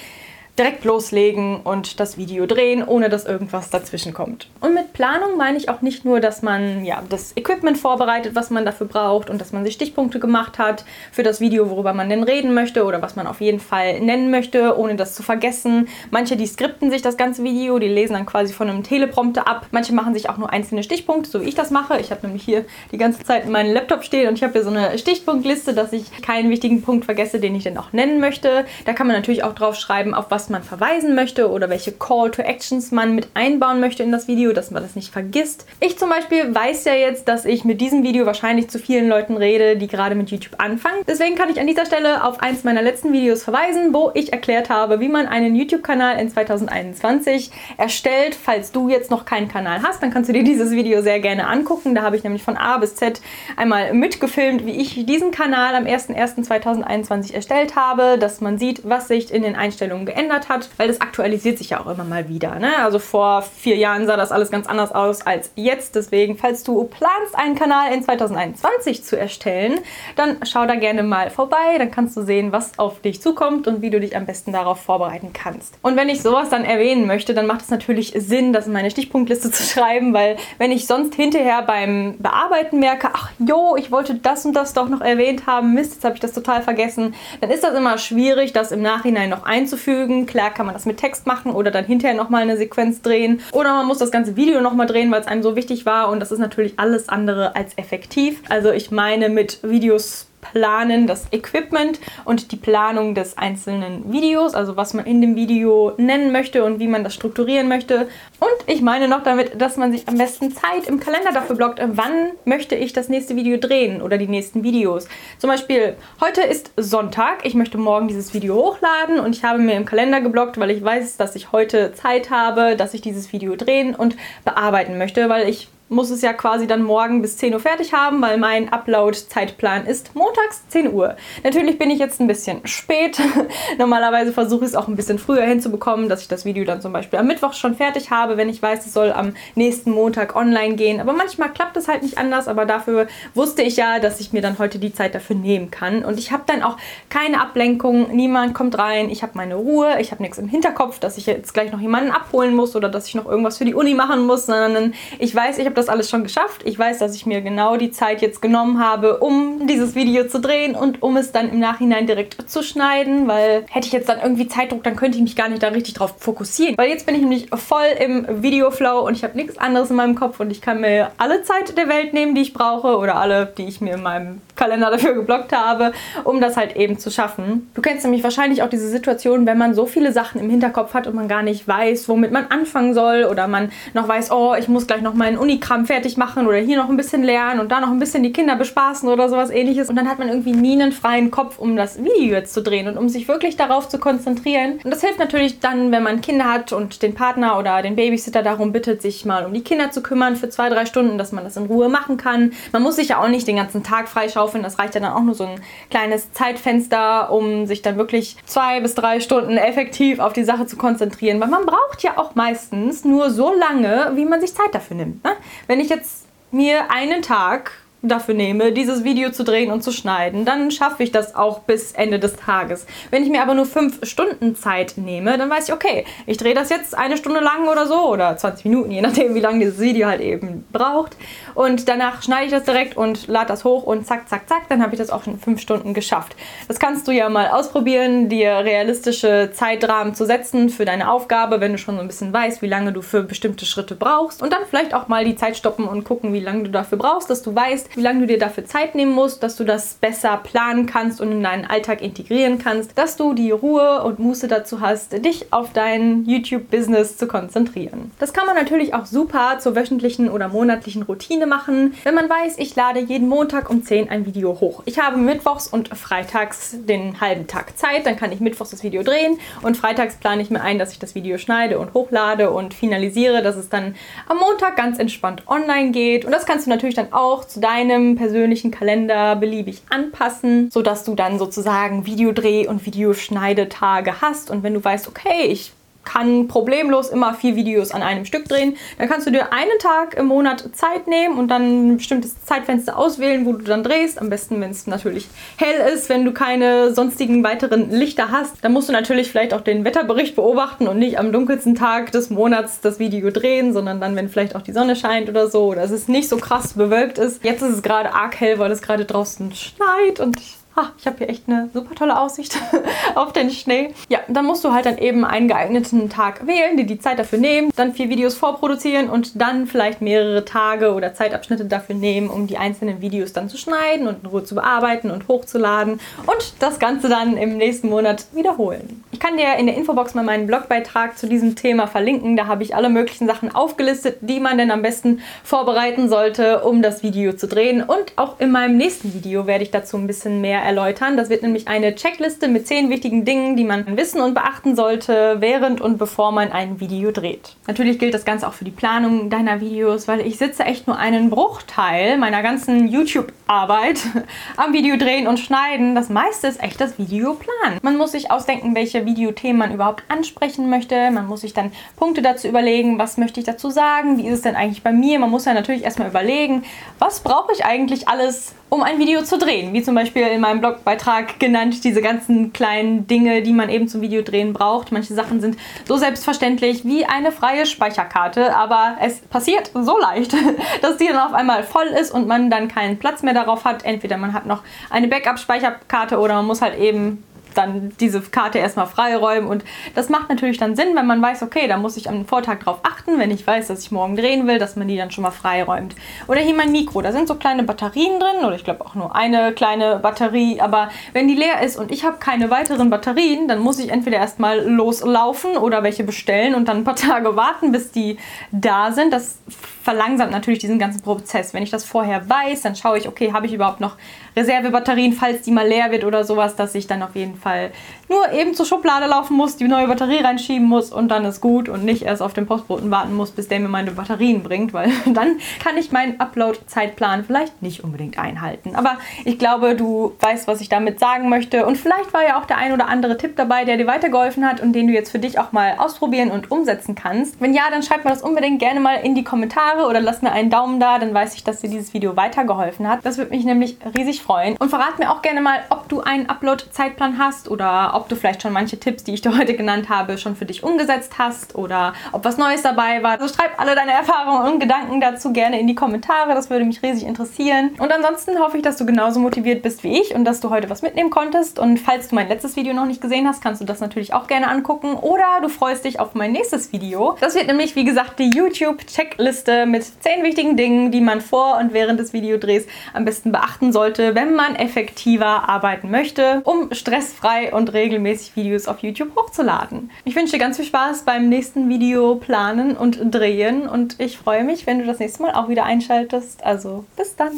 direkt 0.57 0.85
loslegen 0.85 1.61
und 1.61 1.99
das 1.99 2.17
Video 2.17 2.45
drehen, 2.45 2.83
ohne 2.83 3.09
dass 3.09 3.25
irgendwas 3.25 3.71
dazwischen 3.71 4.13
kommt. 4.13 4.47
Und 4.61 4.75
mit 4.75 4.93
Planung 4.93 5.35
meine 5.35 5.57
ich 5.57 5.67
auch 5.67 5.81
nicht 5.81 6.05
nur, 6.05 6.19
dass 6.19 6.43
man 6.43 6.85
ja, 6.85 7.01
das 7.09 7.35
Equipment 7.35 7.77
vorbereitet, 7.77 8.35
was 8.35 8.51
man 8.51 8.63
dafür 8.63 8.85
braucht 8.85 9.31
und 9.31 9.41
dass 9.41 9.51
man 9.51 9.63
sich 9.63 9.73
Stichpunkte 9.73 10.19
gemacht 10.19 10.59
hat 10.59 10.85
für 11.11 11.23
das 11.23 11.39
Video, 11.41 11.71
worüber 11.71 11.93
man 11.93 12.09
denn 12.09 12.21
reden 12.21 12.53
möchte 12.53 12.85
oder 12.85 13.01
was 13.01 13.15
man 13.15 13.25
auf 13.25 13.41
jeden 13.41 13.59
Fall 13.59 13.99
nennen 13.99 14.29
möchte, 14.29 14.77
ohne 14.77 14.95
das 14.95 15.15
zu 15.15 15.23
vergessen. 15.23 15.87
Manche, 16.11 16.37
die 16.37 16.45
skripten 16.45 16.91
sich 16.91 17.01
das 17.01 17.17
ganze 17.17 17.43
Video, 17.43 17.79
die 17.79 17.87
lesen 17.87 18.13
dann 18.13 18.27
quasi 18.27 18.53
von 18.53 18.69
einem 18.69 18.83
Teleprompter 18.83 19.47
ab. 19.47 19.67
Manche 19.71 19.93
machen 19.93 20.13
sich 20.13 20.29
auch 20.29 20.37
nur 20.37 20.51
einzelne 20.51 20.83
Stichpunkte, 20.83 21.31
so 21.31 21.41
wie 21.41 21.45
ich 21.45 21.55
das 21.55 21.71
mache. 21.71 21.99
Ich 21.99 22.11
habe 22.11 22.27
nämlich 22.27 22.43
hier 22.43 22.65
die 22.91 22.97
ganze 22.97 23.23
Zeit 23.23 23.49
meinen 23.49 23.73
Laptop 23.73 24.03
stehen 24.03 24.27
und 24.27 24.35
ich 24.35 24.43
habe 24.43 24.53
hier 24.53 24.63
so 24.63 24.69
eine 24.69 24.99
Stichpunktliste, 24.99 25.73
dass 25.73 25.93
ich 25.93 26.11
keinen 26.21 26.51
wichtigen 26.51 26.83
Punkt 26.83 27.05
vergesse, 27.05 27.39
den 27.39 27.55
ich 27.55 27.63
denn 27.63 27.77
auch 27.79 27.91
nennen 27.91 28.19
möchte. 28.19 28.65
Da 28.85 28.93
kann 28.93 29.07
man 29.07 29.15
natürlich 29.15 29.43
auch 29.43 29.55
drauf 29.55 29.75
schreiben, 29.75 30.13
auf 30.13 30.29
was 30.29 30.42
was 30.43 30.49
man 30.49 30.63
verweisen 30.63 31.15
möchte 31.15 31.49
oder 31.49 31.69
welche 31.69 31.93
Call 31.93 32.29
to 32.29 32.41
Actions 32.41 32.91
man 32.91 33.15
mit 33.15 33.29
einbauen 33.33 33.79
möchte 33.79 34.03
in 34.03 34.11
das 34.11 34.27
Video, 34.27 34.51
dass 34.51 34.71
man 34.71 34.83
das 34.83 34.93
nicht 34.93 35.09
vergisst. 35.09 35.65
Ich 35.79 35.97
zum 35.97 36.09
Beispiel 36.09 36.53
weiß 36.53 36.83
ja 36.83 36.95
jetzt, 36.95 37.29
dass 37.29 37.45
ich 37.45 37.63
mit 37.63 37.79
diesem 37.79 38.03
Video 38.03 38.25
wahrscheinlich 38.25 38.69
zu 38.69 38.77
vielen 38.77 39.07
Leuten 39.07 39.37
rede, 39.37 39.77
die 39.77 39.87
gerade 39.87 40.15
mit 40.15 40.31
YouTube 40.31 40.55
anfangen. 40.57 40.97
Deswegen 41.07 41.35
kann 41.35 41.49
ich 41.49 41.61
an 41.61 41.67
dieser 41.67 41.85
Stelle 41.85 42.25
auf 42.25 42.41
eins 42.41 42.65
meiner 42.65 42.81
letzten 42.81 43.13
Videos 43.13 43.41
verweisen, 43.41 43.93
wo 43.93 44.11
ich 44.15 44.33
erklärt 44.33 44.69
habe, 44.69 44.99
wie 44.99 45.07
man 45.07 45.27
einen 45.27 45.55
YouTube-Kanal 45.55 46.19
in 46.19 46.29
2021 46.29 47.49
erstellt. 47.77 48.35
Falls 48.35 48.73
du 48.73 48.89
jetzt 48.89 49.11
noch 49.11 49.23
keinen 49.23 49.47
Kanal 49.47 49.81
hast, 49.81 50.03
dann 50.03 50.11
kannst 50.11 50.27
du 50.27 50.33
dir 50.33 50.43
dieses 50.43 50.71
Video 50.71 51.01
sehr 51.01 51.21
gerne 51.21 51.47
angucken. 51.47 51.95
Da 51.95 52.01
habe 52.01 52.17
ich 52.17 52.25
nämlich 52.25 52.43
von 52.43 52.57
A 52.57 52.79
bis 52.79 52.95
Z 52.95 53.21
einmal 53.55 53.93
mitgefilmt, 53.93 54.65
wie 54.65 54.71
ich 54.71 55.05
diesen 55.05 55.31
Kanal 55.31 55.73
am 55.75 55.85
01.01.2021 55.85 57.33
erstellt 57.33 57.77
habe, 57.77 58.18
dass 58.19 58.41
man 58.41 58.57
sieht, 58.57 58.81
was 58.83 59.07
sich 59.07 59.33
in 59.33 59.44
den 59.44 59.56
Einstellungen 59.56 60.06
geändert 60.06 60.32
verändert 60.33 60.50
hat, 60.50 60.69
weil 60.77 60.88
das 60.88 61.01
aktualisiert 61.01 61.57
sich 61.57 61.71
ja 61.71 61.81
auch 61.81 61.88
immer 61.88 62.03
mal 62.03 62.30
wieder. 62.30 62.59
Ne? 62.59 62.71
Also 62.80 63.00
vor 63.00 63.41
vier 63.41 63.75
Jahren 63.75 64.06
sah 64.06 64.18
das 64.18 64.31
alles 64.31 64.51
ganz 64.51 64.68
anders 64.68 64.91
aus 64.91 65.25
als 65.25 65.51
jetzt. 65.56 65.95
Deswegen, 65.95 66.38
falls 66.38 66.63
du 66.63 66.83
planst, 66.85 67.35
einen 67.35 67.56
Kanal 67.56 67.94
in 67.94 68.03
2021 68.03 69.03
zu 69.03 69.18
erstellen, 69.18 69.80
dann 70.15 70.38
schau 70.44 70.65
da 70.65 70.75
gerne 70.75 71.03
mal 71.03 71.30
vorbei. 71.30 71.77
Dann 71.77 71.91
kannst 71.91 72.18
du 72.18 72.21
sehen, 72.24 72.51
was 72.51 72.77
auf 72.80 73.01
dich 73.01 73.21
zukommt 73.21 73.68
und 73.68 73.81
wie 73.81 73.89
du 73.89 74.00
dich 74.00 74.15
am 74.15 74.25
besten 74.25 74.51
darauf 74.51 74.81
vorbereiten 74.81 75.31
kannst. 75.33 75.75
Und 75.81 75.95
wenn 75.95 76.09
ich 76.09 76.21
sowas 76.21 76.50
dann 76.50 76.65
erwähnen 76.65 77.07
möchte, 77.07 77.33
dann 77.33 77.47
macht 77.47 77.62
es 77.62 77.69
natürlich 77.69 78.13
Sinn, 78.15 78.53
das 78.53 78.68
in 78.68 78.74
meine 78.74 78.91
Stichpunktliste 78.91 79.51
zu 79.51 79.63
schreiben, 79.63 80.13
weil 80.13 80.38
wenn 80.57 80.71
ich 80.71 80.88
sonst 80.88 81.15
hinterher 81.15 81.62
beim 81.62 82.18
Bearbeiten 82.19 82.80
merke, 82.80 83.09
ach 83.13 83.31
jo, 83.39 83.75
ich 83.77 83.91
wollte 83.91 84.15
das 84.15 84.45
und 84.45 84.53
das 84.53 84.74
doch 84.74 84.89
noch 84.89 85.01
erwähnt 85.01 85.45
haben, 85.47 85.74
Mist, 85.74 85.94
jetzt 85.94 86.06
habe 86.06 86.15
ich 86.15 86.21
das 86.21 86.33
total 86.33 86.62
vergessen, 86.62 87.13
dann 87.41 87.51
ist 87.51 87.63
das 87.63 87.75
immer 87.75 87.97
schwierig, 87.97 88.53
das 88.53 88.71
im 88.71 88.81
Nachhinein 88.81 89.30
noch 89.30 89.44
einzufügen. 89.44 90.22
Klar 90.25 90.51
kann 90.51 90.65
man 90.65 90.73
das 90.73 90.85
mit 90.85 90.97
Text 90.97 91.27
machen 91.27 91.51
oder 91.51 91.71
dann 91.71 91.85
hinterher 91.85 92.15
nochmal 92.15 92.43
eine 92.43 92.57
Sequenz 92.57 93.01
drehen. 93.01 93.41
Oder 93.51 93.73
man 93.73 93.85
muss 93.85 93.97
das 93.97 94.11
ganze 94.11 94.35
Video 94.35 94.61
nochmal 94.61 94.87
drehen, 94.87 95.11
weil 95.11 95.21
es 95.21 95.27
einem 95.27 95.43
so 95.43 95.55
wichtig 95.55 95.85
war. 95.85 96.09
Und 96.09 96.19
das 96.19 96.31
ist 96.31 96.39
natürlich 96.39 96.79
alles 96.79 97.09
andere 97.09 97.55
als 97.55 97.77
effektiv. 97.77 98.41
Also 98.49 98.71
ich 98.71 98.91
meine 98.91 99.29
mit 99.29 99.59
Videos 99.63 100.27
Planen, 100.51 101.07
das 101.07 101.28
Equipment 101.31 102.00
und 102.25 102.51
die 102.51 102.56
Planung 102.56 103.16
des 103.16 103.38
einzelnen 103.38 104.12
Videos, 104.12 104.54
also 104.54 104.78
was 104.78 104.94
man 104.94 105.06
in 105.06 105.22
dem 105.22 105.36
Video 105.36 105.94
nennen 105.98 106.31
möchte 106.31 106.63
und 106.63 106.80
wie 106.80 106.88
man 106.88 107.04
das 107.04 107.13
strukturieren 107.13 107.68
möchte. 107.68 108.07
Und 108.40 108.68
ich 108.68 108.81
meine 108.81 109.07
noch 109.07 109.24
damit, 109.24 109.60
dass 109.62 109.78
man 109.78 109.92
sich 109.92 110.07
am 110.07 110.18
besten 110.18 110.51
Zeit 110.51 110.88
im 110.88 111.00
Kalender 111.00 111.31
dafür 111.31 111.56
blockt, 111.56 111.81
wann 111.84 112.31
möchte 112.45 112.75
ich 112.75 112.94
das 112.94 113.10
nächste 113.10 113.36
Video 113.36 113.57
drehen 113.57 114.01
oder 114.01 114.18
die 114.18 114.28
nächsten 114.28 114.63
Videos. 114.63 115.07
Zum 115.38 115.50
Beispiel, 115.50 115.95
heute 116.22 116.42
ist 116.42 116.72
Sonntag, 116.78 117.45
ich 117.45 117.56
möchte 117.56 117.78
morgen 117.78 118.07
dieses 118.07 118.34
Video 118.34 118.56
hochladen 118.56 119.19
und 119.19 119.36
ich 119.36 119.44
habe 119.44 119.60
mir 119.60 119.75
im 119.75 119.86
Kalender 119.86 120.22
geblockt, 120.22 120.60
weil 120.60 120.72
ich 120.72 120.84
weiß, 120.84 121.18
dass 121.18 121.36
ich 121.36 121.51
heute 121.51 121.94
Zeit 121.94 122.30
habe, 122.30 122.75
dass 122.75 122.94
ich 122.94 123.01
dieses 123.01 123.31
Video 123.34 123.56
drehen 123.56 123.95
und 123.95 124.16
bearbeiten 124.44 124.98
möchte, 124.98 125.30
weil 125.30 125.48
ich 125.48 125.69
muss 125.94 126.10
es 126.10 126.22
ja 126.22 126.34
quasi 126.34 126.68
dann 126.68 126.84
morgen 126.84 127.22
bis 127.22 127.38
10 127.38 127.54
Uhr 127.54 127.60
fertig 127.60 127.94
haben, 127.94 128.22
weil 128.22 128.38
mein 128.38 128.72
Upload-Zeitplan 128.72 129.86
ist 129.86 130.16
montags 130.16 130.68
10 130.69 130.94
Uhr. 130.94 131.16
Natürlich 131.44 131.78
bin 131.78 131.90
ich 131.90 132.00
jetzt 132.00 132.19
ein 132.19 132.28
bisschen 132.28 132.66
spät. 132.66 133.19
Normalerweise 133.78 134.34
versuche 134.34 134.66
ich 134.66 134.72
es 134.72 134.75
auch 134.75 134.88
ein 134.88 134.95
bisschen 134.95 135.19
früher 135.19 135.44
hinzubekommen, 135.44 136.10
dass 136.10 136.22
ich 136.22 136.28
das 136.28 136.45
Video 136.45 136.66
dann 136.66 136.81
zum 136.81 136.94
Beispiel 136.94 137.19
am 137.19 137.28
Mittwoch 137.28 137.54
schon 137.54 137.75
fertig 137.75 138.12
habe, 138.12 138.38
wenn 138.38 138.50
ich 138.50 138.62
weiß, 138.62 138.86
es 138.86 138.94
soll 138.94 139.12
am 139.12 139.34
nächsten 139.56 139.92
Montag 139.92 140.36
online 140.36 140.75
gehen. 140.75 141.00
Aber 141.00 141.13
manchmal 141.13 141.51
klappt 141.51 141.78
es 141.78 141.88
halt 141.88 142.04
nicht 142.04 142.18
anders, 142.18 142.48
aber 142.48 142.66
dafür 142.66 143.07
wusste 143.34 143.62
ich 143.62 143.78
ja, 143.78 144.00
dass 144.00 144.19
ich 144.19 144.34
mir 144.34 144.42
dann 144.42 144.60
heute 144.60 144.80
die 144.80 144.94
Zeit 144.94 145.16
dafür 145.16 145.36
nehmen 145.36 145.72
kann. 145.72 146.04
Und 146.04 146.19
ich 146.19 146.31
habe 146.31 146.44
dann 146.45 146.63
auch 146.63 146.78
keine 147.10 147.42
Ablenkung, 147.42 148.16
niemand 148.16 148.54
kommt 148.54 148.78
rein, 148.78 149.10
ich 149.10 149.24
habe 149.24 149.34
meine 149.36 149.56
Ruhe, 149.56 149.98
ich 150.00 150.12
habe 150.12 150.22
nichts 150.22 150.38
im 150.38 150.48
Hinterkopf, 150.48 151.00
dass 151.00 151.18
ich 151.18 151.25
jetzt 151.25 151.54
gleich 151.54 151.72
noch 151.72 151.80
jemanden 151.80 152.12
abholen 152.12 152.56
muss 152.56 152.75
oder 152.75 152.90
dass 152.90 153.07
ich 153.07 153.16
noch 153.16 153.25
irgendwas 153.25 153.57
für 153.57 153.66
die 153.66 153.75
Uni 153.75 153.94
machen 153.94 154.25
muss, 154.25 154.45
sondern 154.45 154.94
ich 155.19 155.34
weiß, 155.34 155.57
ich 155.57 155.66
habe 155.66 155.75
das 155.75 155.82
das 155.83 155.89
alles 155.89 156.09
schon 156.09 156.24
geschafft. 156.24 156.62
Ich 156.63 156.77
weiß, 156.77 157.00
dass 157.00 157.15
ich 157.15 157.25
mir 157.25 157.41
genau 157.41 157.77
die 157.77 157.91
Zeit 157.91 158.21
jetzt 158.21 158.41
genommen 158.41 158.80
habe, 158.80 159.18
um 159.19 159.68
dieses 159.68 159.95
Video 159.95 160.27
zu 160.27 160.39
drehen 160.39 160.75
und 160.75 161.01
um 161.01 161.18
es 161.18 161.31
dann 161.31 161.50
im 161.50 161.59
Nachhinein 161.59 162.07
direkt 162.07 162.50
zu 162.50 162.63
schneiden, 162.63 163.27
weil 163.27 163.65
hätte 163.69 163.88
ich 163.88 163.94
jetzt 163.94 164.09
dann 164.09 164.19
irgendwie 164.21 164.47
Zeitdruck, 164.47 164.83
dann 164.83 164.95
könnte 164.95 165.18
ich 165.18 165.24
mich 165.24 165.35
gar 165.35 165.50
nicht 165.50 165.62
da 165.62 165.69
richtig 165.69 165.95
drauf 165.95 166.15
fokussieren. 166.19 166.77
Weil 166.77 166.89
jetzt 166.89 167.06
bin 167.06 167.15
ich 167.15 167.21
nämlich 167.21 167.50
voll 167.53 167.85
im 168.00 168.44
Videoflow 168.44 169.06
und 169.06 169.15
ich 169.15 169.24
habe 169.24 169.35
nichts 169.35 169.57
anderes 169.57 169.89
in 169.89 169.95
meinem 169.95 170.15
Kopf 170.15 170.39
und 170.39 170.51
ich 170.51 170.62
kann 170.62 170.81
mir 170.81 171.12
alle 171.18 171.44
Zeit 171.44 171.77
der 171.77 171.89
Welt 171.89 172.13
nehmen, 172.13 172.35
die 172.35 172.41
ich 172.41 172.53
brauche 172.53 172.97
oder 172.97 173.15
alle, 173.15 173.53
die 173.57 173.68
ich 173.68 173.81
mir 173.81 173.95
in 173.95 174.03
meinem 174.03 174.41
Kalender 174.55 174.91
dafür 174.91 175.13
geblockt 175.13 175.51
habe, 175.51 175.94
um 176.23 176.39
das 176.39 176.57
halt 176.57 176.75
eben 176.75 176.97
zu 176.97 177.09
schaffen. 177.09 177.69
Du 177.73 177.81
kennst 177.81 178.03
nämlich 178.03 178.23
wahrscheinlich 178.23 178.61
auch 178.61 178.69
diese 178.69 178.88
Situation, 178.88 179.45
wenn 179.45 179.57
man 179.57 179.73
so 179.73 179.85
viele 179.85 180.11
Sachen 180.11 180.39
im 180.39 180.50
Hinterkopf 180.50 180.94
hat 180.94 181.07
und 181.07 181.15
man 181.15 181.27
gar 181.27 181.44
nicht 181.44 181.67
weiß, 181.67 182.07
womit 182.07 182.31
man 182.31 182.45
anfangen 182.47 182.94
soll 182.94 183.25
oder 183.29 183.47
man 183.47 183.71
noch 183.94 184.07
weiß, 184.07 184.31
oh, 184.31 184.55
ich 184.57 184.67
muss 184.67 184.88
gleich 184.88 185.01
noch 185.01 185.13
meinen 185.13 185.38
Unikram 185.38 185.85
fertig 185.85 186.17
machen 186.17 186.47
oder 186.47 186.57
hier 186.57 186.77
noch 186.77 186.89
ein 186.89 186.97
bisschen 186.97 187.23
lernen 187.23 187.59
und 187.59 187.71
da 187.71 187.79
noch 187.79 187.89
ein 187.89 188.00
bisschen 188.00 188.23
die 188.23 188.31
Kinder 188.31 188.55
bespaßen 188.55 189.09
oder 189.09 189.29
sowas 189.29 189.50
ähnliches 189.50 189.89
und 189.89 189.95
dann 189.95 190.09
hat 190.09 190.19
man 190.19 190.29
irgendwie 190.29 190.53
nie 190.53 190.79
einen 190.79 190.91
freien 190.91 191.31
Kopf, 191.31 191.57
um 191.57 191.75
das 191.75 192.03
Video 192.03 192.33
jetzt 192.33 192.53
zu 192.53 192.61
drehen 192.61 192.88
und 192.88 192.97
um 192.97 193.09
sich 193.09 193.27
wirklich 193.27 193.57
darauf 193.57 193.89
zu 193.89 193.97
konzentrieren. 193.97 194.79
Und 194.83 194.91
das 194.91 195.01
hilft 195.01 195.19
natürlich 195.19 195.59
dann, 195.59 195.91
wenn 195.91 196.03
man 196.03 196.21
Kinder 196.21 196.45
hat 196.45 196.73
und 196.73 197.01
den 197.01 197.15
Partner 197.15 197.57
oder 197.57 197.81
den 197.81 197.95
Babysitter 197.95 198.44
darum 198.44 198.71
bittet, 198.71 199.01
sich 199.01 199.25
mal 199.25 199.45
um 199.45 199.53
die 199.53 199.63
Kinder 199.63 199.91
zu 199.91 200.03
kümmern 200.03 200.35
für 200.35 200.49
zwei, 200.49 200.69
drei 200.69 200.85
Stunden, 200.85 201.17
dass 201.17 201.31
man 201.31 201.44
das 201.44 201.57
in 201.57 201.65
Ruhe 201.65 201.89
machen 201.89 202.17
kann. 202.17 202.51
Man 202.71 202.83
muss 202.83 202.97
sich 202.97 203.09
ja 203.09 203.21
auch 203.21 203.27
nicht 203.27 203.47
den 203.47 203.56
ganzen 203.56 203.83
Tag 203.83 204.07
freischauen 204.07 204.43
schaufeln. 204.44 204.63
Das 204.63 204.80
reicht 204.80 204.95
ja 204.95 205.01
dann 205.01 205.13
auch 205.13 205.22
nur 205.22 205.36
so 205.36 205.45
ein 205.45 205.62
kleines 205.90 206.31
Zeitfenster, 206.34 207.31
um 207.31 207.66
sich 207.66 207.81
dann 207.81 207.98
wirklich 207.98 208.38
zwei 208.45 208.81
bis 208.81 208.95
drei 208.95 209.19
Stunden 209.19 209.57
effektiv 209.57 210.19
auf 210.19 210.34
die 210.34 210.44
Sache 210.44 210.66
zu 210.66 210.78
konzentrieren. 210.78 211.40
Weil 211.40 211.50
man 211.50 211.66
braucht 211.66 212.04
ja 212.04 212.18
auch 212.18 212.36
meistens 212.36 213.06
nur 213.06 213.30
so 213.30 213.54
lange, 213.54 214.12
wie 214.16 214.25
man 214.25 214.42
sich 214.42 214.54
Zeit 214.54 214.74
dafür 214.74 214.98
nimmt. 214.98 215.24
Ne? 215.24 215.31
Wenn 215.68 215.80
ich 215.80 215.90
jetzt 215.90 216.25
mir 216.51 216.92
einen 216.92 217.22
Tag 217.22 217.72
dafür 218.03 218.35
nehme, 218.35 218.73
dieses 218.73 219.03
Video 219.03 219.31
zu 219.31 219.44
drehen 219.44 219.71
und 219.71 219.81
zu 219.81 219.91
schneiden, 219.91 220.44
dann 220.44 220.71
schaffe 220.71 221.03
ich 221.03 221.11
das 221.11 221.35
auch 221.35 221.59
bis 221.59 221.94
Ende 221.94 222.19
des 222.19 222.35
Tages. 222.35 222.85
Wenn 223.11 223.23
ich 223.23 223.29
mir 223.29 223.41
aber 223.41 223.53
nur 223.53 223.65
fünf 223.65 224.05
Stunden 224.05 224.55
Zeit 224.55 224.95
nehme, 224.97 225.38
dann 225.38 225.50
weiß 225.50 225.69
ich, 225.69 225.73
okay, 225.73 226.05
ich 226.25 226.38
drehe 226.38 226.53
das 226.53 226.69
jetzt 226.69 226.97
eine 226.97 227.15
Stunde 227.15 227.39
lang 227.39 227.67
oder 227.69 227.88
so 227.88 228.09
oder 228.09 228.35
20 228.35 228.65
Minuten, 228.65 228.91
je 228.91 229.01
nachdem, 229.01 229.35
wie 229.35 229.39
lange 229.39 229.59
dieses 229.59 229.79
Video 229.79 230.07
halt 230.07 230.19
eben 230.19 230.65
braucht. 230.71 231.15
Und 231.55 231.88
danach 231.88 232.21
schneide 232.21 232.45
ich 232.45 232.51
das 232.51 232.63
direkt 232.63 232.97
und 232.97 233.27
lade 233.27 233.47
das 233.47 233.63
hoch 233.63 233.83
und 233.83 234.06
zack, 234.06 234.27
zack, 234.27 234.49
zack, 234.49 234.67
dann 234.67 234.83
habe 234.83 234.94
ich 234.94 234.99
das 234.99 235.09
auch 235.09 235.25
in 235.25 235.39
fünf 235.39 235.61
Stunden 235.61 235.94
geschafft. 235.94 236.35
Das 236.67 236.79
kannst 236.79 237.07
du 237.07 237.11
ja 237.11 237.29
mal 237.29 237.47
ausprobieren, 237.47 238.27
dir 238.27 238.51
realistische 238.51 239.51
Zeitrahmen 239.53 240.13
zu 240.13 240.25
setzen 240.25 240.69
für 240.69 240.83
deine 240.83 241.09
Aufgabe, 241.09 241.61
wenn 241.61 241.71
du 241.71 241.77
schon 241.77 241.95
so 241.95 242.01
ein 242.01 242.07
bisschen 242.07 242.33
weißt, 242.33 242.61
wie 242.61 242.67
lange 242.67 242.91
du 242.91 243.01
für 243.01 243.23
bestimmte 243.23 243.65
Schritte 243.65 243.95
brauchst. 243.95 244.41
Und 244.41 244.51
dann 244.51 244.63
vielleicht 244.69 244.94
auch 244.94 245.07
mal 245.07 245.23
die 245.23 245.35
Zeit 245.35 245.56
stoppen 245.56 245.88
und 245.88 246.03
gucken, 246.03 246.33
wie 246.33 246.41
lange 246.41 246.63
du 246.63 246.69
dafür 246.69 246.97
brauchst, 246.97 247.29
dass 247.29 247.41
du 247.44 247.56
weißt, 247.56 247.93
wie 247.95 248.01
lange 248.01 248.22
du 248.22 248.28
dir 248.28 248.40
dafür 248.40 248.66
Zeit 248.66 248.95
nehmen 248.95 249.12
musst, 249.12 249.44
dass 249.44 249.56
du 249.56 249.63
das 249.63 249.95
besser 249.95 250.38
planen 250.38 250.86
kannst 250.86 251.22
und 251.22 251.31
in 251.31 251.44
deinen 251.44 251.66
Alltag 251.66 252.01
integrieren 252.01 252.57
kannst, 252.57 252.98
dass 252.98 253.16
du 253.18 253.34
die 253.34 253.51
Ruhe 253.51 254.04
und 254.04 254.19
Muße 254.19 254.48
dazu 254.48 254.81
hast, 254.81 255.24
dich 255.24 255.51
auf 255.51 255.74
dein 255.74 256.25
YouTube-Business 256.25 257.18
zu 257.18 257.28
konzentrieren. 257.28 258.12
Das 258.19 258.34
kann 258.34 258.45
man 258.45 258.56
natürlich 258.56 258.94
auch 258.94 259.06
super 259.06 259.60
zur 259.60 259.75
wöchentlichen 259.75 260.30
oder 260.30 260.50
monatlichen 260.50 261.04
Routine 261.04 261.45
machen, 261.45 261.94
wenn 262.04 262.16
man 262.16 262.30
weiß, 262.30 262.57
ich 262.57 262.75
lade 262.75 263.00
jeden 263.00 263.30
Montag 263.30 263.69
um 263.69 263.84
10 263.84 264.10
ein 264.10 264.25
Video 264.25 264.60
hoch. 264.60 264.81
Ich 264.86 265.00
habe 265.00 265.18
mittwochs 265.18 265.68
und 265.68 265.90
freitags 265.90 266.75
den 266.88 267.22
halben 267.22 267.48
Tag 267.48 267.78
Zeit, 267.78 268.06
dann 268.06 268.16
kann 268.16 268.31
ich 268.31 268.40
mittwochs 268.40 268.72
das 268.72 268.84
Video 268.84 269.04
drehen 269.04 269.38
und 269.62 269.78
freitags 269.78 270.16
plane 270.16 270.42
ich 270.42 270.50
mir 270.50 270.62
ein, 270.62 270.80
dass 270.80 270.92
ich 270.92 271.00
das 271.00 271.16
Video 271.16 271.38
schneide 271.38 271.80
und 271.80 271.94
hochlade 271.94 272.50
und 272.50 272.74
finalisiere, 272.74 273.44
dass 273.44 273.56
es 273.56 273.69
dann 273.69 273.95
am 274.28 274.38
Montag 274.38 274.75
ganz 274.75 274.98
entspannt 274.98 275.44
online 275.48 275.92
geht. 275.92 276.25
Und 276.25 276.31
das 276.31 276.45
kannst 276.45 276.66
du 276.66 276.69
natürlich 276.69 276.95
dann 276.95 277.13
auch 277.13 277.45
zu 277.45 277.60
deinem 277.60 277.82
deinem 277.89 278.15
persönlichen 278.15 278.71
Kalender 278.71 279.35
beliebig 279.35 279.81
anpassen, 279.89 280.69
sodass 280.71 281.03
du 281.03 281.15
dann 281.15 281.39
sozusagen 281.39 282.06
Videodreh- 282.06 282.68
und 282.68 282.85
Videoschneidetage 282.85 284.21
hast. 284.21 284.50
Und 284.50 284.63
wenn 284.63 284.74
du 284.74 284.83
weißt, 284.83 285.07
okay, 285.07 285.47
ich 285.47 285.74
kann 286.03 286.47
problemlos 286.47 287.09
immer 287.09 287.33
vier 287.33 287.55
Videos 287.55 287.91
an 287.91 288.01
einem 288.01 288.25
Stück 288.25 288.45
drehen. 288.45 288.77
Dann 288.97 289.09
kannst 289.09 289.27
du 289.27 289.31
dir 289.31 289.53
einen 289.53 289.79
Tag 289.79 290.15
im 290.15 290.27
Monat 290.27 290.69
Zeit 290.73 291.07
nehmen 291.07 291.38
und 291.38 291.47
dann 291.50 291.94
ein 291.94 291.97
bestimmtes 291.97 292.44
Zeitfenster 292.45 292.97
auswählen, 292.97 293.45
wo 293.45 293.53
du 293.53 293.63
dann 293.63 293.83
drehst. 293.83 294.19
Am 294.19 294.29
besten, 294.29 294.59
wenn 294.61 294.71
es 294.71 294.88
natürlich 294.88 295.27
hell 295.57 295.94
ist, 295.94 296.09
wenn 296.09 296.25
du 296.25 296.33
keine 296.33 296.94
sonstigen 296.94 297.44
weiteren 297.44 297.89
Lichter 297.89 298.31
hast. 298.31 298.63
Dann 298.63 298.73
musst 298.73 298.89
du 298.89 298.94
natürlich 298.94 299.31
vielleicht 299.31 299.53
auch 299.53 299.61
den 299.61 299.85
Wetterbericht 299.85 300.35
beobachten 300.35 300.88
und 300.88 301.00
nicht 301.00 301.19
am 301.19 301.31
dunkelsten 301.31 301.75
Tag 301.75 302.11
des 302.11 302.29
Monats 302.29 302.81
das 302.81 302.99
Video 302.99 303.29
drehen, 303.29 303.73
sondern 303.73 304.01
dann, 304.01 304.15
wenn 304.15 304.29
vielleicht 304.29 304.56
auch 304.56 304.61
die 304.61 304.73
Sonne 304.73 304.95
scheint 304.95 305.29
oder 305.29 305.49
so 305.49 305.65
oder 305.65 305.83
es 305.83 306.07
nicht 306.07 306.27
so 306.27 306.38
krass 306.38 306.73
bewölkt 306.73 307.17
ist. 307.17 307.44
Jetzt 307.44 307.61
ist 307.61 307.75
es 307.75 307.81
gerade 307.83 308.13
arg 308.13 308.39
hell, 308.39 308.59
weil 308.59 308.71
es 308.71 308.81
gerade 308.81 309.06
draußen 309.06 309.53
schneit 309.53 310.19
und 310.19 310.39
ich 310.39 310.57
ah, 310.75 310.89
ich 310.97 311.05
habe 311.05 311.17
hier 311.19 311.29
echt 311.29 311.43
eine 311.47 311.69
super 311.73 311.95
tolle 311.95 312.19
Aussicht 312.19 312.57
auf 313.15 313.33
den 313.33 313.49
Schnee. 313.49 313.94
Ja, 314.09 314.19
dann 314.27 314.45
musst 314.45 314.63
du 314.63 314.71
halt 314.71 314.85
dann 314.85 314.97
eben 314.97 315.25
einen 315.25 315.47
geeigneten 315.47 316.09
Tag 316.09 316.45
wählen, 316.47 316.77
dir 316.77 316.85
die 316.85 316.99
Zeit 316.99 317.19
dafür 317.19 317.39
nehmen, 317.39 317.71
dann 317.75 317.94
vier 317.94 318.09
Videos 318.09 318.35
vorproduzieren 318.35 319.09
und 319.09 319.39
dann 319.42 319.68
vielleicht 319.68 320.01
mehrere 320.01 320.45
Tage 320.45 320.94
oder 320.94 321.13
Zeitabschnitte 321.13 321.65
dafür 321.65 321.95
nehmen, 321.95 322.30
um 322.30 322.47
die 322.47 322.57
einzelnen 322.57 323.01
Videos 323.01 323.33
dann 323.33 323.49
zu 323.49 323.57
schneiden 323.57 324.07
und 324.07 324.23
in 324.23 324.30
Ruhe 324.30 324.44
zu 324.44 324.56
bearbeiten 324.56 325.11
und 325.11 325.27
hochzuladen 325.27 325.99
und 326.25 326.53
das 326.59 326.80
Ganze 326.80 327.09
dann 327.09 327.37
im 327.37 327.57
nächsten 327.57 327.89
Monat 327.89 328.25
wiederholen. 328.33 329.03
Ich 329.13 329.19
kann 329.19 329.37
dir 329.37 329.57
in 329.59 329.67
der 329.67 329.77
Infobox 329.77 330.15
mal 330.15 330.23
meinen 330.23 330.47
Blogbeitrag 330.47 331.19
zu 331.19 331.27
diesem 331.27 331.55
Thema 331.55 331.85
verlinken. 331.85 332.35
Da 332.35 332.47
habe 332.47 332.63
ich 332.63 332.75
alle 332.75 332.89
möglichen 332.89 333.27
Sachen 333.27 333.53
aufgelistet, 333.53 334.17
die 334.21 334.39
man 334.39 334.57
denn 334.57 334.71
am 334.71 334.81
besten 334.81 335.21
vorbereiten 335.43 336.09
sollte, 336.09 336.63
um 336.63 336.81
das 336.81 337.03
Video 337.03 337.33
zu 337.33 337.47
drehen. 337.47 337.83
Und 337.83 338.13
auch 338.15 338.39
in 338.39 338.49
meinem 338.49 338.75
nächsten 338.75 339.13
Video 339.13 339.45
werde 339.45 339.63
ich 339.63 339.69
dazu 339.69 339.97
ein 339.97 340.07
bisschen 340.07 340.41
mehr 340.41 340.63
erläutern. 340.63 341.15
Das 341.15 341.29
wird 341.29 341.43
nämlich 341.43 341.67
eine 341.67 341.93
Checkliste 341.93 342.47
mit 342.47 342.65
zehn 342.65 342.89
wichtigen 342.89 343.23
Dingen, 343.23 343.55
die 343.55 343.65
man 343.65 343.85
wissen 343.97 344.19
und 344.19 344.33
beachten 344.33 344.75
sollte, 344.75 345.35
während 345.37 345.79
und 345.79 345.99
bevor 345.99 346.31
man 346.31 346.51
ein 346.51 346.79
Video 346.79 347.11
dreht. 347.11 347.55
Natürlich 347.67 347.99
gilt 347.99 348.15
das 348.15 348.25
Ganze 348.25 348.47
auch 348.47 348.53
für 348.53 348.65
die 348.65 348.71
Planung 348.71 349.29
deiner 349.29 349.61
Videos, 349.61 350.07
weil 350.07 350.21
ich 350.21 350.39
sitze 350.39 350.63
echt 350.63 350.87
nur 350.87 350.97
einen 350.97 351.29
Bruchteil 351.29 352.17
meiner 352.17 352.41
ganzen 352.41 352.87
YouTube-Arbeit 352.87 353.99
am 354.57 354.73
Video 354.73 354.97
drehen 354.97 355.27
und 355.27 355.39
schneiden. 355.39 355.93
Das 355.93 356.09
meiste 356.09 356.47
ist 356.47 356.63
echt 356.63 356.81
das 356.81 356.97
Video 356.97 357.35
planen. 357.35 357.77
Man 357.83 357.95
muss 357.95 358.13
sich 358.13 358.31
ausdenken, 358.31 358.73
welche 358.73 359.03
Videothemen 359.06 359.57
man 359.57 359.74
überhaupt 359.74 360.04
ansprechen 360.07 360.69
möchte. 360.69 361.12
Man 361.12 361.28
muss 361.28 361.42
sich 361.42 361.54
dann 361.54 361.72
Punkte 361.95 362.22
dazu 362.22 362.48
überlegen, 362.48 362.98
was 363.00 363.18
möchte 363.18 363.40
ich 363.40 363.45
dazu 363.45 363.69
sagen, 363.69 364.18
wie 364.18 364.28
ist 364.28 364.33
es 364.33 364.42
denn 364.42 364.56
eigentlich 364.56 364.83
bei 364.83 364.92
mir. 364.92 365.19
Man 365.19 365.30
muss 365.30 365.45
ja 365.45 365.54
natürlich 365.54 365.83
erstmal 365.83 366.10
überlegen, 366.10 366.64
was 367.00 367.22
brauche 367.22 367.52
ich 367.54 367.66
eigentlich 367.66 368.07
alles, 368.07 368.56
um 368.69 368.81
ein 368.81 368.98
Video 368.98 369.24
zu 369.24 369.38
drehen. 369.38 369.74
Wie 369.74 369.83
zum 369.83 369.95
Beispiel 369.95 370.24
in 370.24 370.42
meinem 370.42 370.60
Blogbeitrag 370.60 371.40
genannt, 371.40 371.83
diese 371.83 372.02
ganzen 372.02 372.54
kleinen 372.54 373.07
Dinge, 373.07 373.42
die 373.42 373.54
man 373.54 373.69
eben 373.69 373.88
zum 373.88 374.02
Videodrehen 374.02 374.54
braucht. 374.54 374.92
Manche 374.92 375.14
Sachen 375.14 375.42
sind 375.42 375.57
so 375.88 375.98
selbstverständlich 375.98 376.83
wie 376.86 377.06
eine 377.06 377.31
freie 377.31 377.66
Speicherkarte, 377.66 378.56
aber 378.56 378.98
es 379.02 379.19
passiert 379.19 379.72
so 379.74 379.98
leicht, 380.00 380.36
dass 380.81 380.98
die 380.98 381.07
dann 381.07 381.19
auf 381.19 381.33
einmal 381.33 381.64
voll 381.64 381.88
ist 381.88 382.12
und 382.12 382.28
man 382.28 382.50
dann 382.50 382.68
keinen 382.68 382.98
Platz 382.98 383.24
mehr 383.24 383.33
darauf 383.33 383.66
hat. 383.66 383.86
Entweder 383.86 384.18
man 384.18 384.33
hat 384.33 384.45
noch 384.45 384.64
eine 384.90 385.07
Backup-Speicherkarte 385.07 386.19
oder 386.19 386.36
man 386.36 386.45
muss 386.45 386.62
halt 386.62 386.78
eben 386.78 387.24
dann 387.54 387.92
diese 388.00 388.22
Karte 388.22 388.60
erstmal 388.60 388.88
freiräumen. 388.88 389.50
Und 389.50 389.64
das 389.95 390.10
macht 390.10 390.30
natürlich 390.30 390.57
dann 390.57 390.76
Sinn, 390.76 390.95
wenn 390.95 391.06
man 391.06 391.22
weiß, 391.22 391.44
okay, 391.44 391.68
da 391.68 391.78
muss 391.78 391.98
ich 391.98 392.10
am 392.10 392.26
Vortag 392.26 392.60
drauf 392.60 392.80
achten, 392.83 393.19
wenn 393.19 393.31
ich 393.31 393.45
weiß, 393.45 393.68
dass 393.68 393.81
ich 393.81 393.92
morgen 393.92 394.16
drehen 394.16 394.48
will, 394.48 394.60
dass 394.60 394.76
man 394.76 394.88
die 394.88 394.98
dann 394.98 395.12
schon 395.12 395.24
mal 395.24 395.31
freiräumt. 395.31 395.95
Oder 396.28 396.42
hier 396.42 396.56
mein 396.56 396.72
Mikro, 396.72 397.02
da 397.02 397.12
sind 397.12 397.28
so 397.28 397.36
kleine 397.36 397.64
Batterien 397.64 398.19
drin 398.19 398.45
oder 398.45 398.56
ich 398.56 398.64
glaube 398.64 398.86
auch 398.86 398.95
nur 398.95 399.16
eine 399.16 399.54
kleine 399.54 399.98
Batterie. 399.98 400.62
Aber 400.62 400.90
wenn 401.14 401.28
die 401.28 401.36
leer 401.36 401.62
ist 401.62 401.78
und 401.78 401.92
ich 401.92 402.04
habe 402.04 402.18
keine 402.18 402.50
weiteren 402.50 402.90
Batterien, 402.90 403.48
dann 403.48 403.60
muss 403.60 403.80
ich 403.80 403.90
entweder 403.90 404.18
erstmal 404.18 404.60
loslaufen 404.68 405.57
oder 405.57 405.83
welche 405.83 406.04
bestellen 406.04 406.56
und 406.56 406.68
dann 406.68 406.78
ein 406.78 406.83
paar 406.83 406.95
Tage 407.04 407.36
warten, 407.36 407.72
bis 407.72 407.92
die 407.92 408.18
da 408.52 408.92
sind. 408.92 409.12
Das 409.14 409.40
verlangsamt 409.83 410.31
natürlich 410.31 410.60
diesen 410.60 410.80
ganzen 410.80 411.02
Prozess. 411.02 411.54
Wenn 411.54 411.64
ich 411.64 411.72
das 411.72 411.86
vorher 411.86 412.30
weiß, 412.30 412.62
dann 412.62 412.76
schaue 412.76 412.98
ich, 412.98 413.07
okay, 413.07 413.33
habe 413.33 413.45
ich 413.45 413.54
überhaupt 413.54 413.80
noch 413.80 413.98
Reservebatterien, 414.35 415.13
falls 415.13 415.42
die 415.42 415.52
mal 415.52 415.68
leer 415.68 415.92
wird 415.92 416.04
oder 416.04 416.23
sowas, 416.23 416.56
dass 416.56 416.75
ich 416.75 416.87
dann 416.87 417.04
auf 417.04 417.16
jeden 417.16 417.35
Fall 417.35 417.71
nur 418.13 418.31
eben 418.31 418.53
zur 418.53 418.65
Schublade 418.65 419.07
laufen 419.07 419.35
muss, 419.35 419.55
die 419.55 419.67
neue 419.67 419.87
Batterie 419.87 420.19
reinschieben 420.19 420.67
muss 420.67 420.91
und 420.91 421.09
dann 421.09 421.25
ist 421.25 421.41
gut 421.41 421.67
und 421.67 421.83
nicht 421.83 422.03
erst 422.03 422.21
auf 422.21 422.33
den 422.33 422.45
Postboten 422.45 422.91
warten 422.91 423.15
muss, 423.15 423.31
bis 423.31 423.47
der 423.47 423.59
mir 423.59 423.69
meine 423.69 423.91
Batterien 423.91 424.43
bringt, 424.43 424.73
weil 424.73 424.91
dann 425.05 425.37
kann 425.63 425.77
ich 425.77 425.91
meinen 425.91 426.19
Upload-Zeitplan 426.19 427.25
vielleicht 427.25 427.61
nicht 427.61 427.83
unbedingt 427.83 428.19
einhalten. 428.19 428.75
Aber 428.75 428.97
ich 429.25 429.39
glaube, 429.39 429.75
du 429.75 430.13
weißt, 430.19 430.47
was 430.47 430.61
ich 430.61 430.69
damit 430.69 430.99
sagen 430.99 431.29
möchte 431.29 431.65
und 431.65 431.77
vielleicht 431.77 432.13
war 432.13 432.23
ja 432.23 432.39
auch 432.39 432.45
der 432.45 432.57
ein 432.57 432.71
oder 432.71 432.87
andere 432.87 433.17
Tipp 433.17 433.35
dabei, 433.35 433.65
der 433.65 433.77
dir 433.77 433.87
weitergeholfen 433.87 434.47
hat 434.47 434.61
und 434.61 434.73
den 434.73 434.87
du 434.87 434.93
jetzt 434.93 435.09
für 435.09 435.19
dich 435.19 435.39
auch 435.39 435.51
mal 435.51 435.75
ausprobieren 435.77 436.29
und 436.29 436.51
umsetzen 436.51 436.93
kannst. 436.93 437.41
Wenn 437.41 437.53
ja, 437.53 437.63
dann 437.71 437.81
schreib 437.81 438.03
mir 438.03 438.11
das 438.11 438.21
unbedingt 438.21 438.59
gerne 438.59 438.79
mal 438.79 438.95
in 438.95 439.15
die 439.15 439.23
Kommentare 439.23 439.87
oder 439.87 440.01
lass 440.01 440.21
mir 440.21 440.31
einen 440.31 440.51
Daumen 440.51 440.79
da, 440.79 440.99
dann 440.99 441.13
weiß 441.13 441.35
ich, 441.35 441.43
dass 441.43 441.61
dir 441.61 441.69
dieses 441.69 441.93
Video 441.93 442.15
weitergeholfen 442.15 442.87
hat. 442.87 442.99
Das 443.03 443.17
würde 443.17 443.31
mich 443.31 443.43
nämlich 443.43 443.77
riesig 443.97 444.21
freuen. 444.21 444.55
Und 444.57 444.69
verrat 444.69 444.99
mir 444.99 445.11
auch 445.11 445.21
gerne 445.23 445.41
mal, 445.41 445.59
ob 445.69 445.89
du 445.89 446.01
einen 446.01 446.29
Upload-Zeitplan 446.29 447.17
hast 447.17 447.49
oder 447.49 447.93
ob 447.95 448.03
du 448.07 448.16
vielleicht 448.16 448.42
schon 448.42 448.54
manche 448.54 448.80
Tipps, 448.80 449.04
die 449.04 449.14
ich 449.14 449.22
dir 449.22 449.38
heute 449.38 449.56
genannt 449.56 449.90
habe, 449.90 450.18
schon 450.18 450.36
für 450.36 450.45
dich 450.45 450.64
umgesetzt 450.64 451.14
hast 451.18 451.56
oder 451.56 451.94
ob 452.12 452.26
was 452.26 452.38
Neues 452.38 452.62
dabei 452.62 453.04
war. 453.04 453.19
Also 453.19 453.33
schreib 453.33 453.60
alle 453.60 453.76
deine 453.76 453.92
Erfahrungen 453.92 454.54
und 454.54 454.60
Gedanken 454.60 455.02
dazu 455.02 455.33
gerne 455.33 455.60
in 455.60 455.68
die 455.68 455.76
Kommentare. 455.76 456.33
Das 456.33 456.50
würde 456.50 456.66
mich 456.66 456.81
riesig 456.83 457.06
interessieren. 457.07 457.72
Und 457.80 457.92
ansonsten 457.92 458.40
hoffe 458.40 458.57
ich, 458.57 458.64
dass 458.64 458.78
du 458.78 458.86
genauso 458.86 459.19
motiviert 459.19 459.62
bist 459.62 459.83
wie 459.83 460.00
ich 460.00 460.16
und 460.16 460.26
dass 460.26 460.40
du 460.40 460.50
heute 460.50 460.69
was 460.69 460.81
mitnehmen 460.81 461.10
konntest. 461.10 461.60
Und 461.60 461.80
falls 461.80 462.10
du 462.10 462.16
mein 462.16 462.28
letztes 462.28 462.56
Video 462.56 462.74
noch 462.74 462.86
nicht 462.86 463.02
gesehen 463.02 463.28
hast, 463.28 463.42
kannst 463.42 463.62
du 463.62 463.66
das 463.66 463.80
natürlich 463.80 464.14
auch 464.14 464.28
gerne 464.28 464.50
angucken. 464.50 464.95
Oder 464.95 465.40
du 465.42 465.50
freust 465.50 465.86
dich 465.86 466.00
auf 466.00 466.16
mein 466.16 466.31
nächstes 466.31 466.72
Video. 466.72 467.18
Das 467.19 467.36
wird 467.36 467.48
nämlich, 467.48 467.76
wie 467.76 467.86
gesagt, 467.86 468.19
die 468.19 468.30
YouTube-Checkliste 468.30 469.66
mit 469.66 469.83
10 469.83 470.24
wichtigen 470.24 470.57
Dingen, 470.57 470.92
die 470.92 471.02
man 471.02 471.22
vor 471.22 471.57
und 471.57 471.74
während 471.74 472.00
des 472.00 472.14
Videodrehs 472.14 472.66
am 472.94 473.06
besten 473.06 473.31
beachten 473.31 473.72
sollte, 473.72 474.16
wenn 474.16 474.36
man 474.36 474.56
effektiver 474.56 475.50
arbeiten 475.50 475.90
möchte, 475.92 476.42
um 476.44 476.72
stressfrei 476.72 477.54
und 477.54 477.74
regelmäßig 477.83 478.35
Videos 478.37 478.68
auf 478.68 478.80
YouTube 478.80 479.13
hochzuladen. 479.16 479.92
Ich 480.06 480.16
wünsche 480.16 480.31
dir 480.33 480.40
ganz 480.40 480.56
viel 480.56 480.66
Spaß 480.66 481.04
beim 481.04 481.28
nächsten 481.28 481.68
Video 481.68 482.16
planen 482.16 482.78
und 482.78 482.97
drehen 483.13 483.68
und 483.68 483.99
ich 483.99 484.18
freue 484.18 484.45
mich, 484.45 484.66
wenn 484.66 484.80
du 484.80 484.85
das 484.85 484.99
nächste 484.99 485.21
Mal 485.21 485.33
auch 485.33 485.49
wieder 485.49 485.66
einschaltest. 485.66 486.44
Also 486.44 486.85
bis 486.95 487.16
dann. 487.16 487.33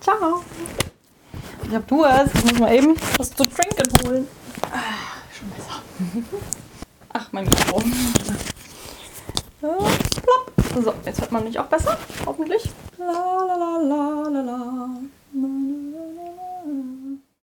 Ciao. 0.00 0.42
Ich 1.68 1.74
hab 1.74 1.86
Durst. 1.86 2.34
Ich 2.34 2.44
muss 2.44 2.58
mal 2.58 2.74
eben 2.74 2.96
was 3.16 3.30
zu 3.30 3.44
trinken 3.44 3.88
holen. 4.04 4.28
Ah, 4.72 5.22
schon 5.32 5.48
besser. 5.50 6.26
Ach, 7.12 7.28
mein 7.30 7.44
Mikro. 7.44 7.82
So, 10.82 10.92
jetzt 11.06 11.20
hört 11.20 11.30
man 11.30 11.44
mich 11.44 11.58
auch 11.58 11.66
besser, 11.66 11.96
hoffentlich. 12.26 12.68
La 12.98 13.06
la 13.46 13.54
la. 13.56 14.14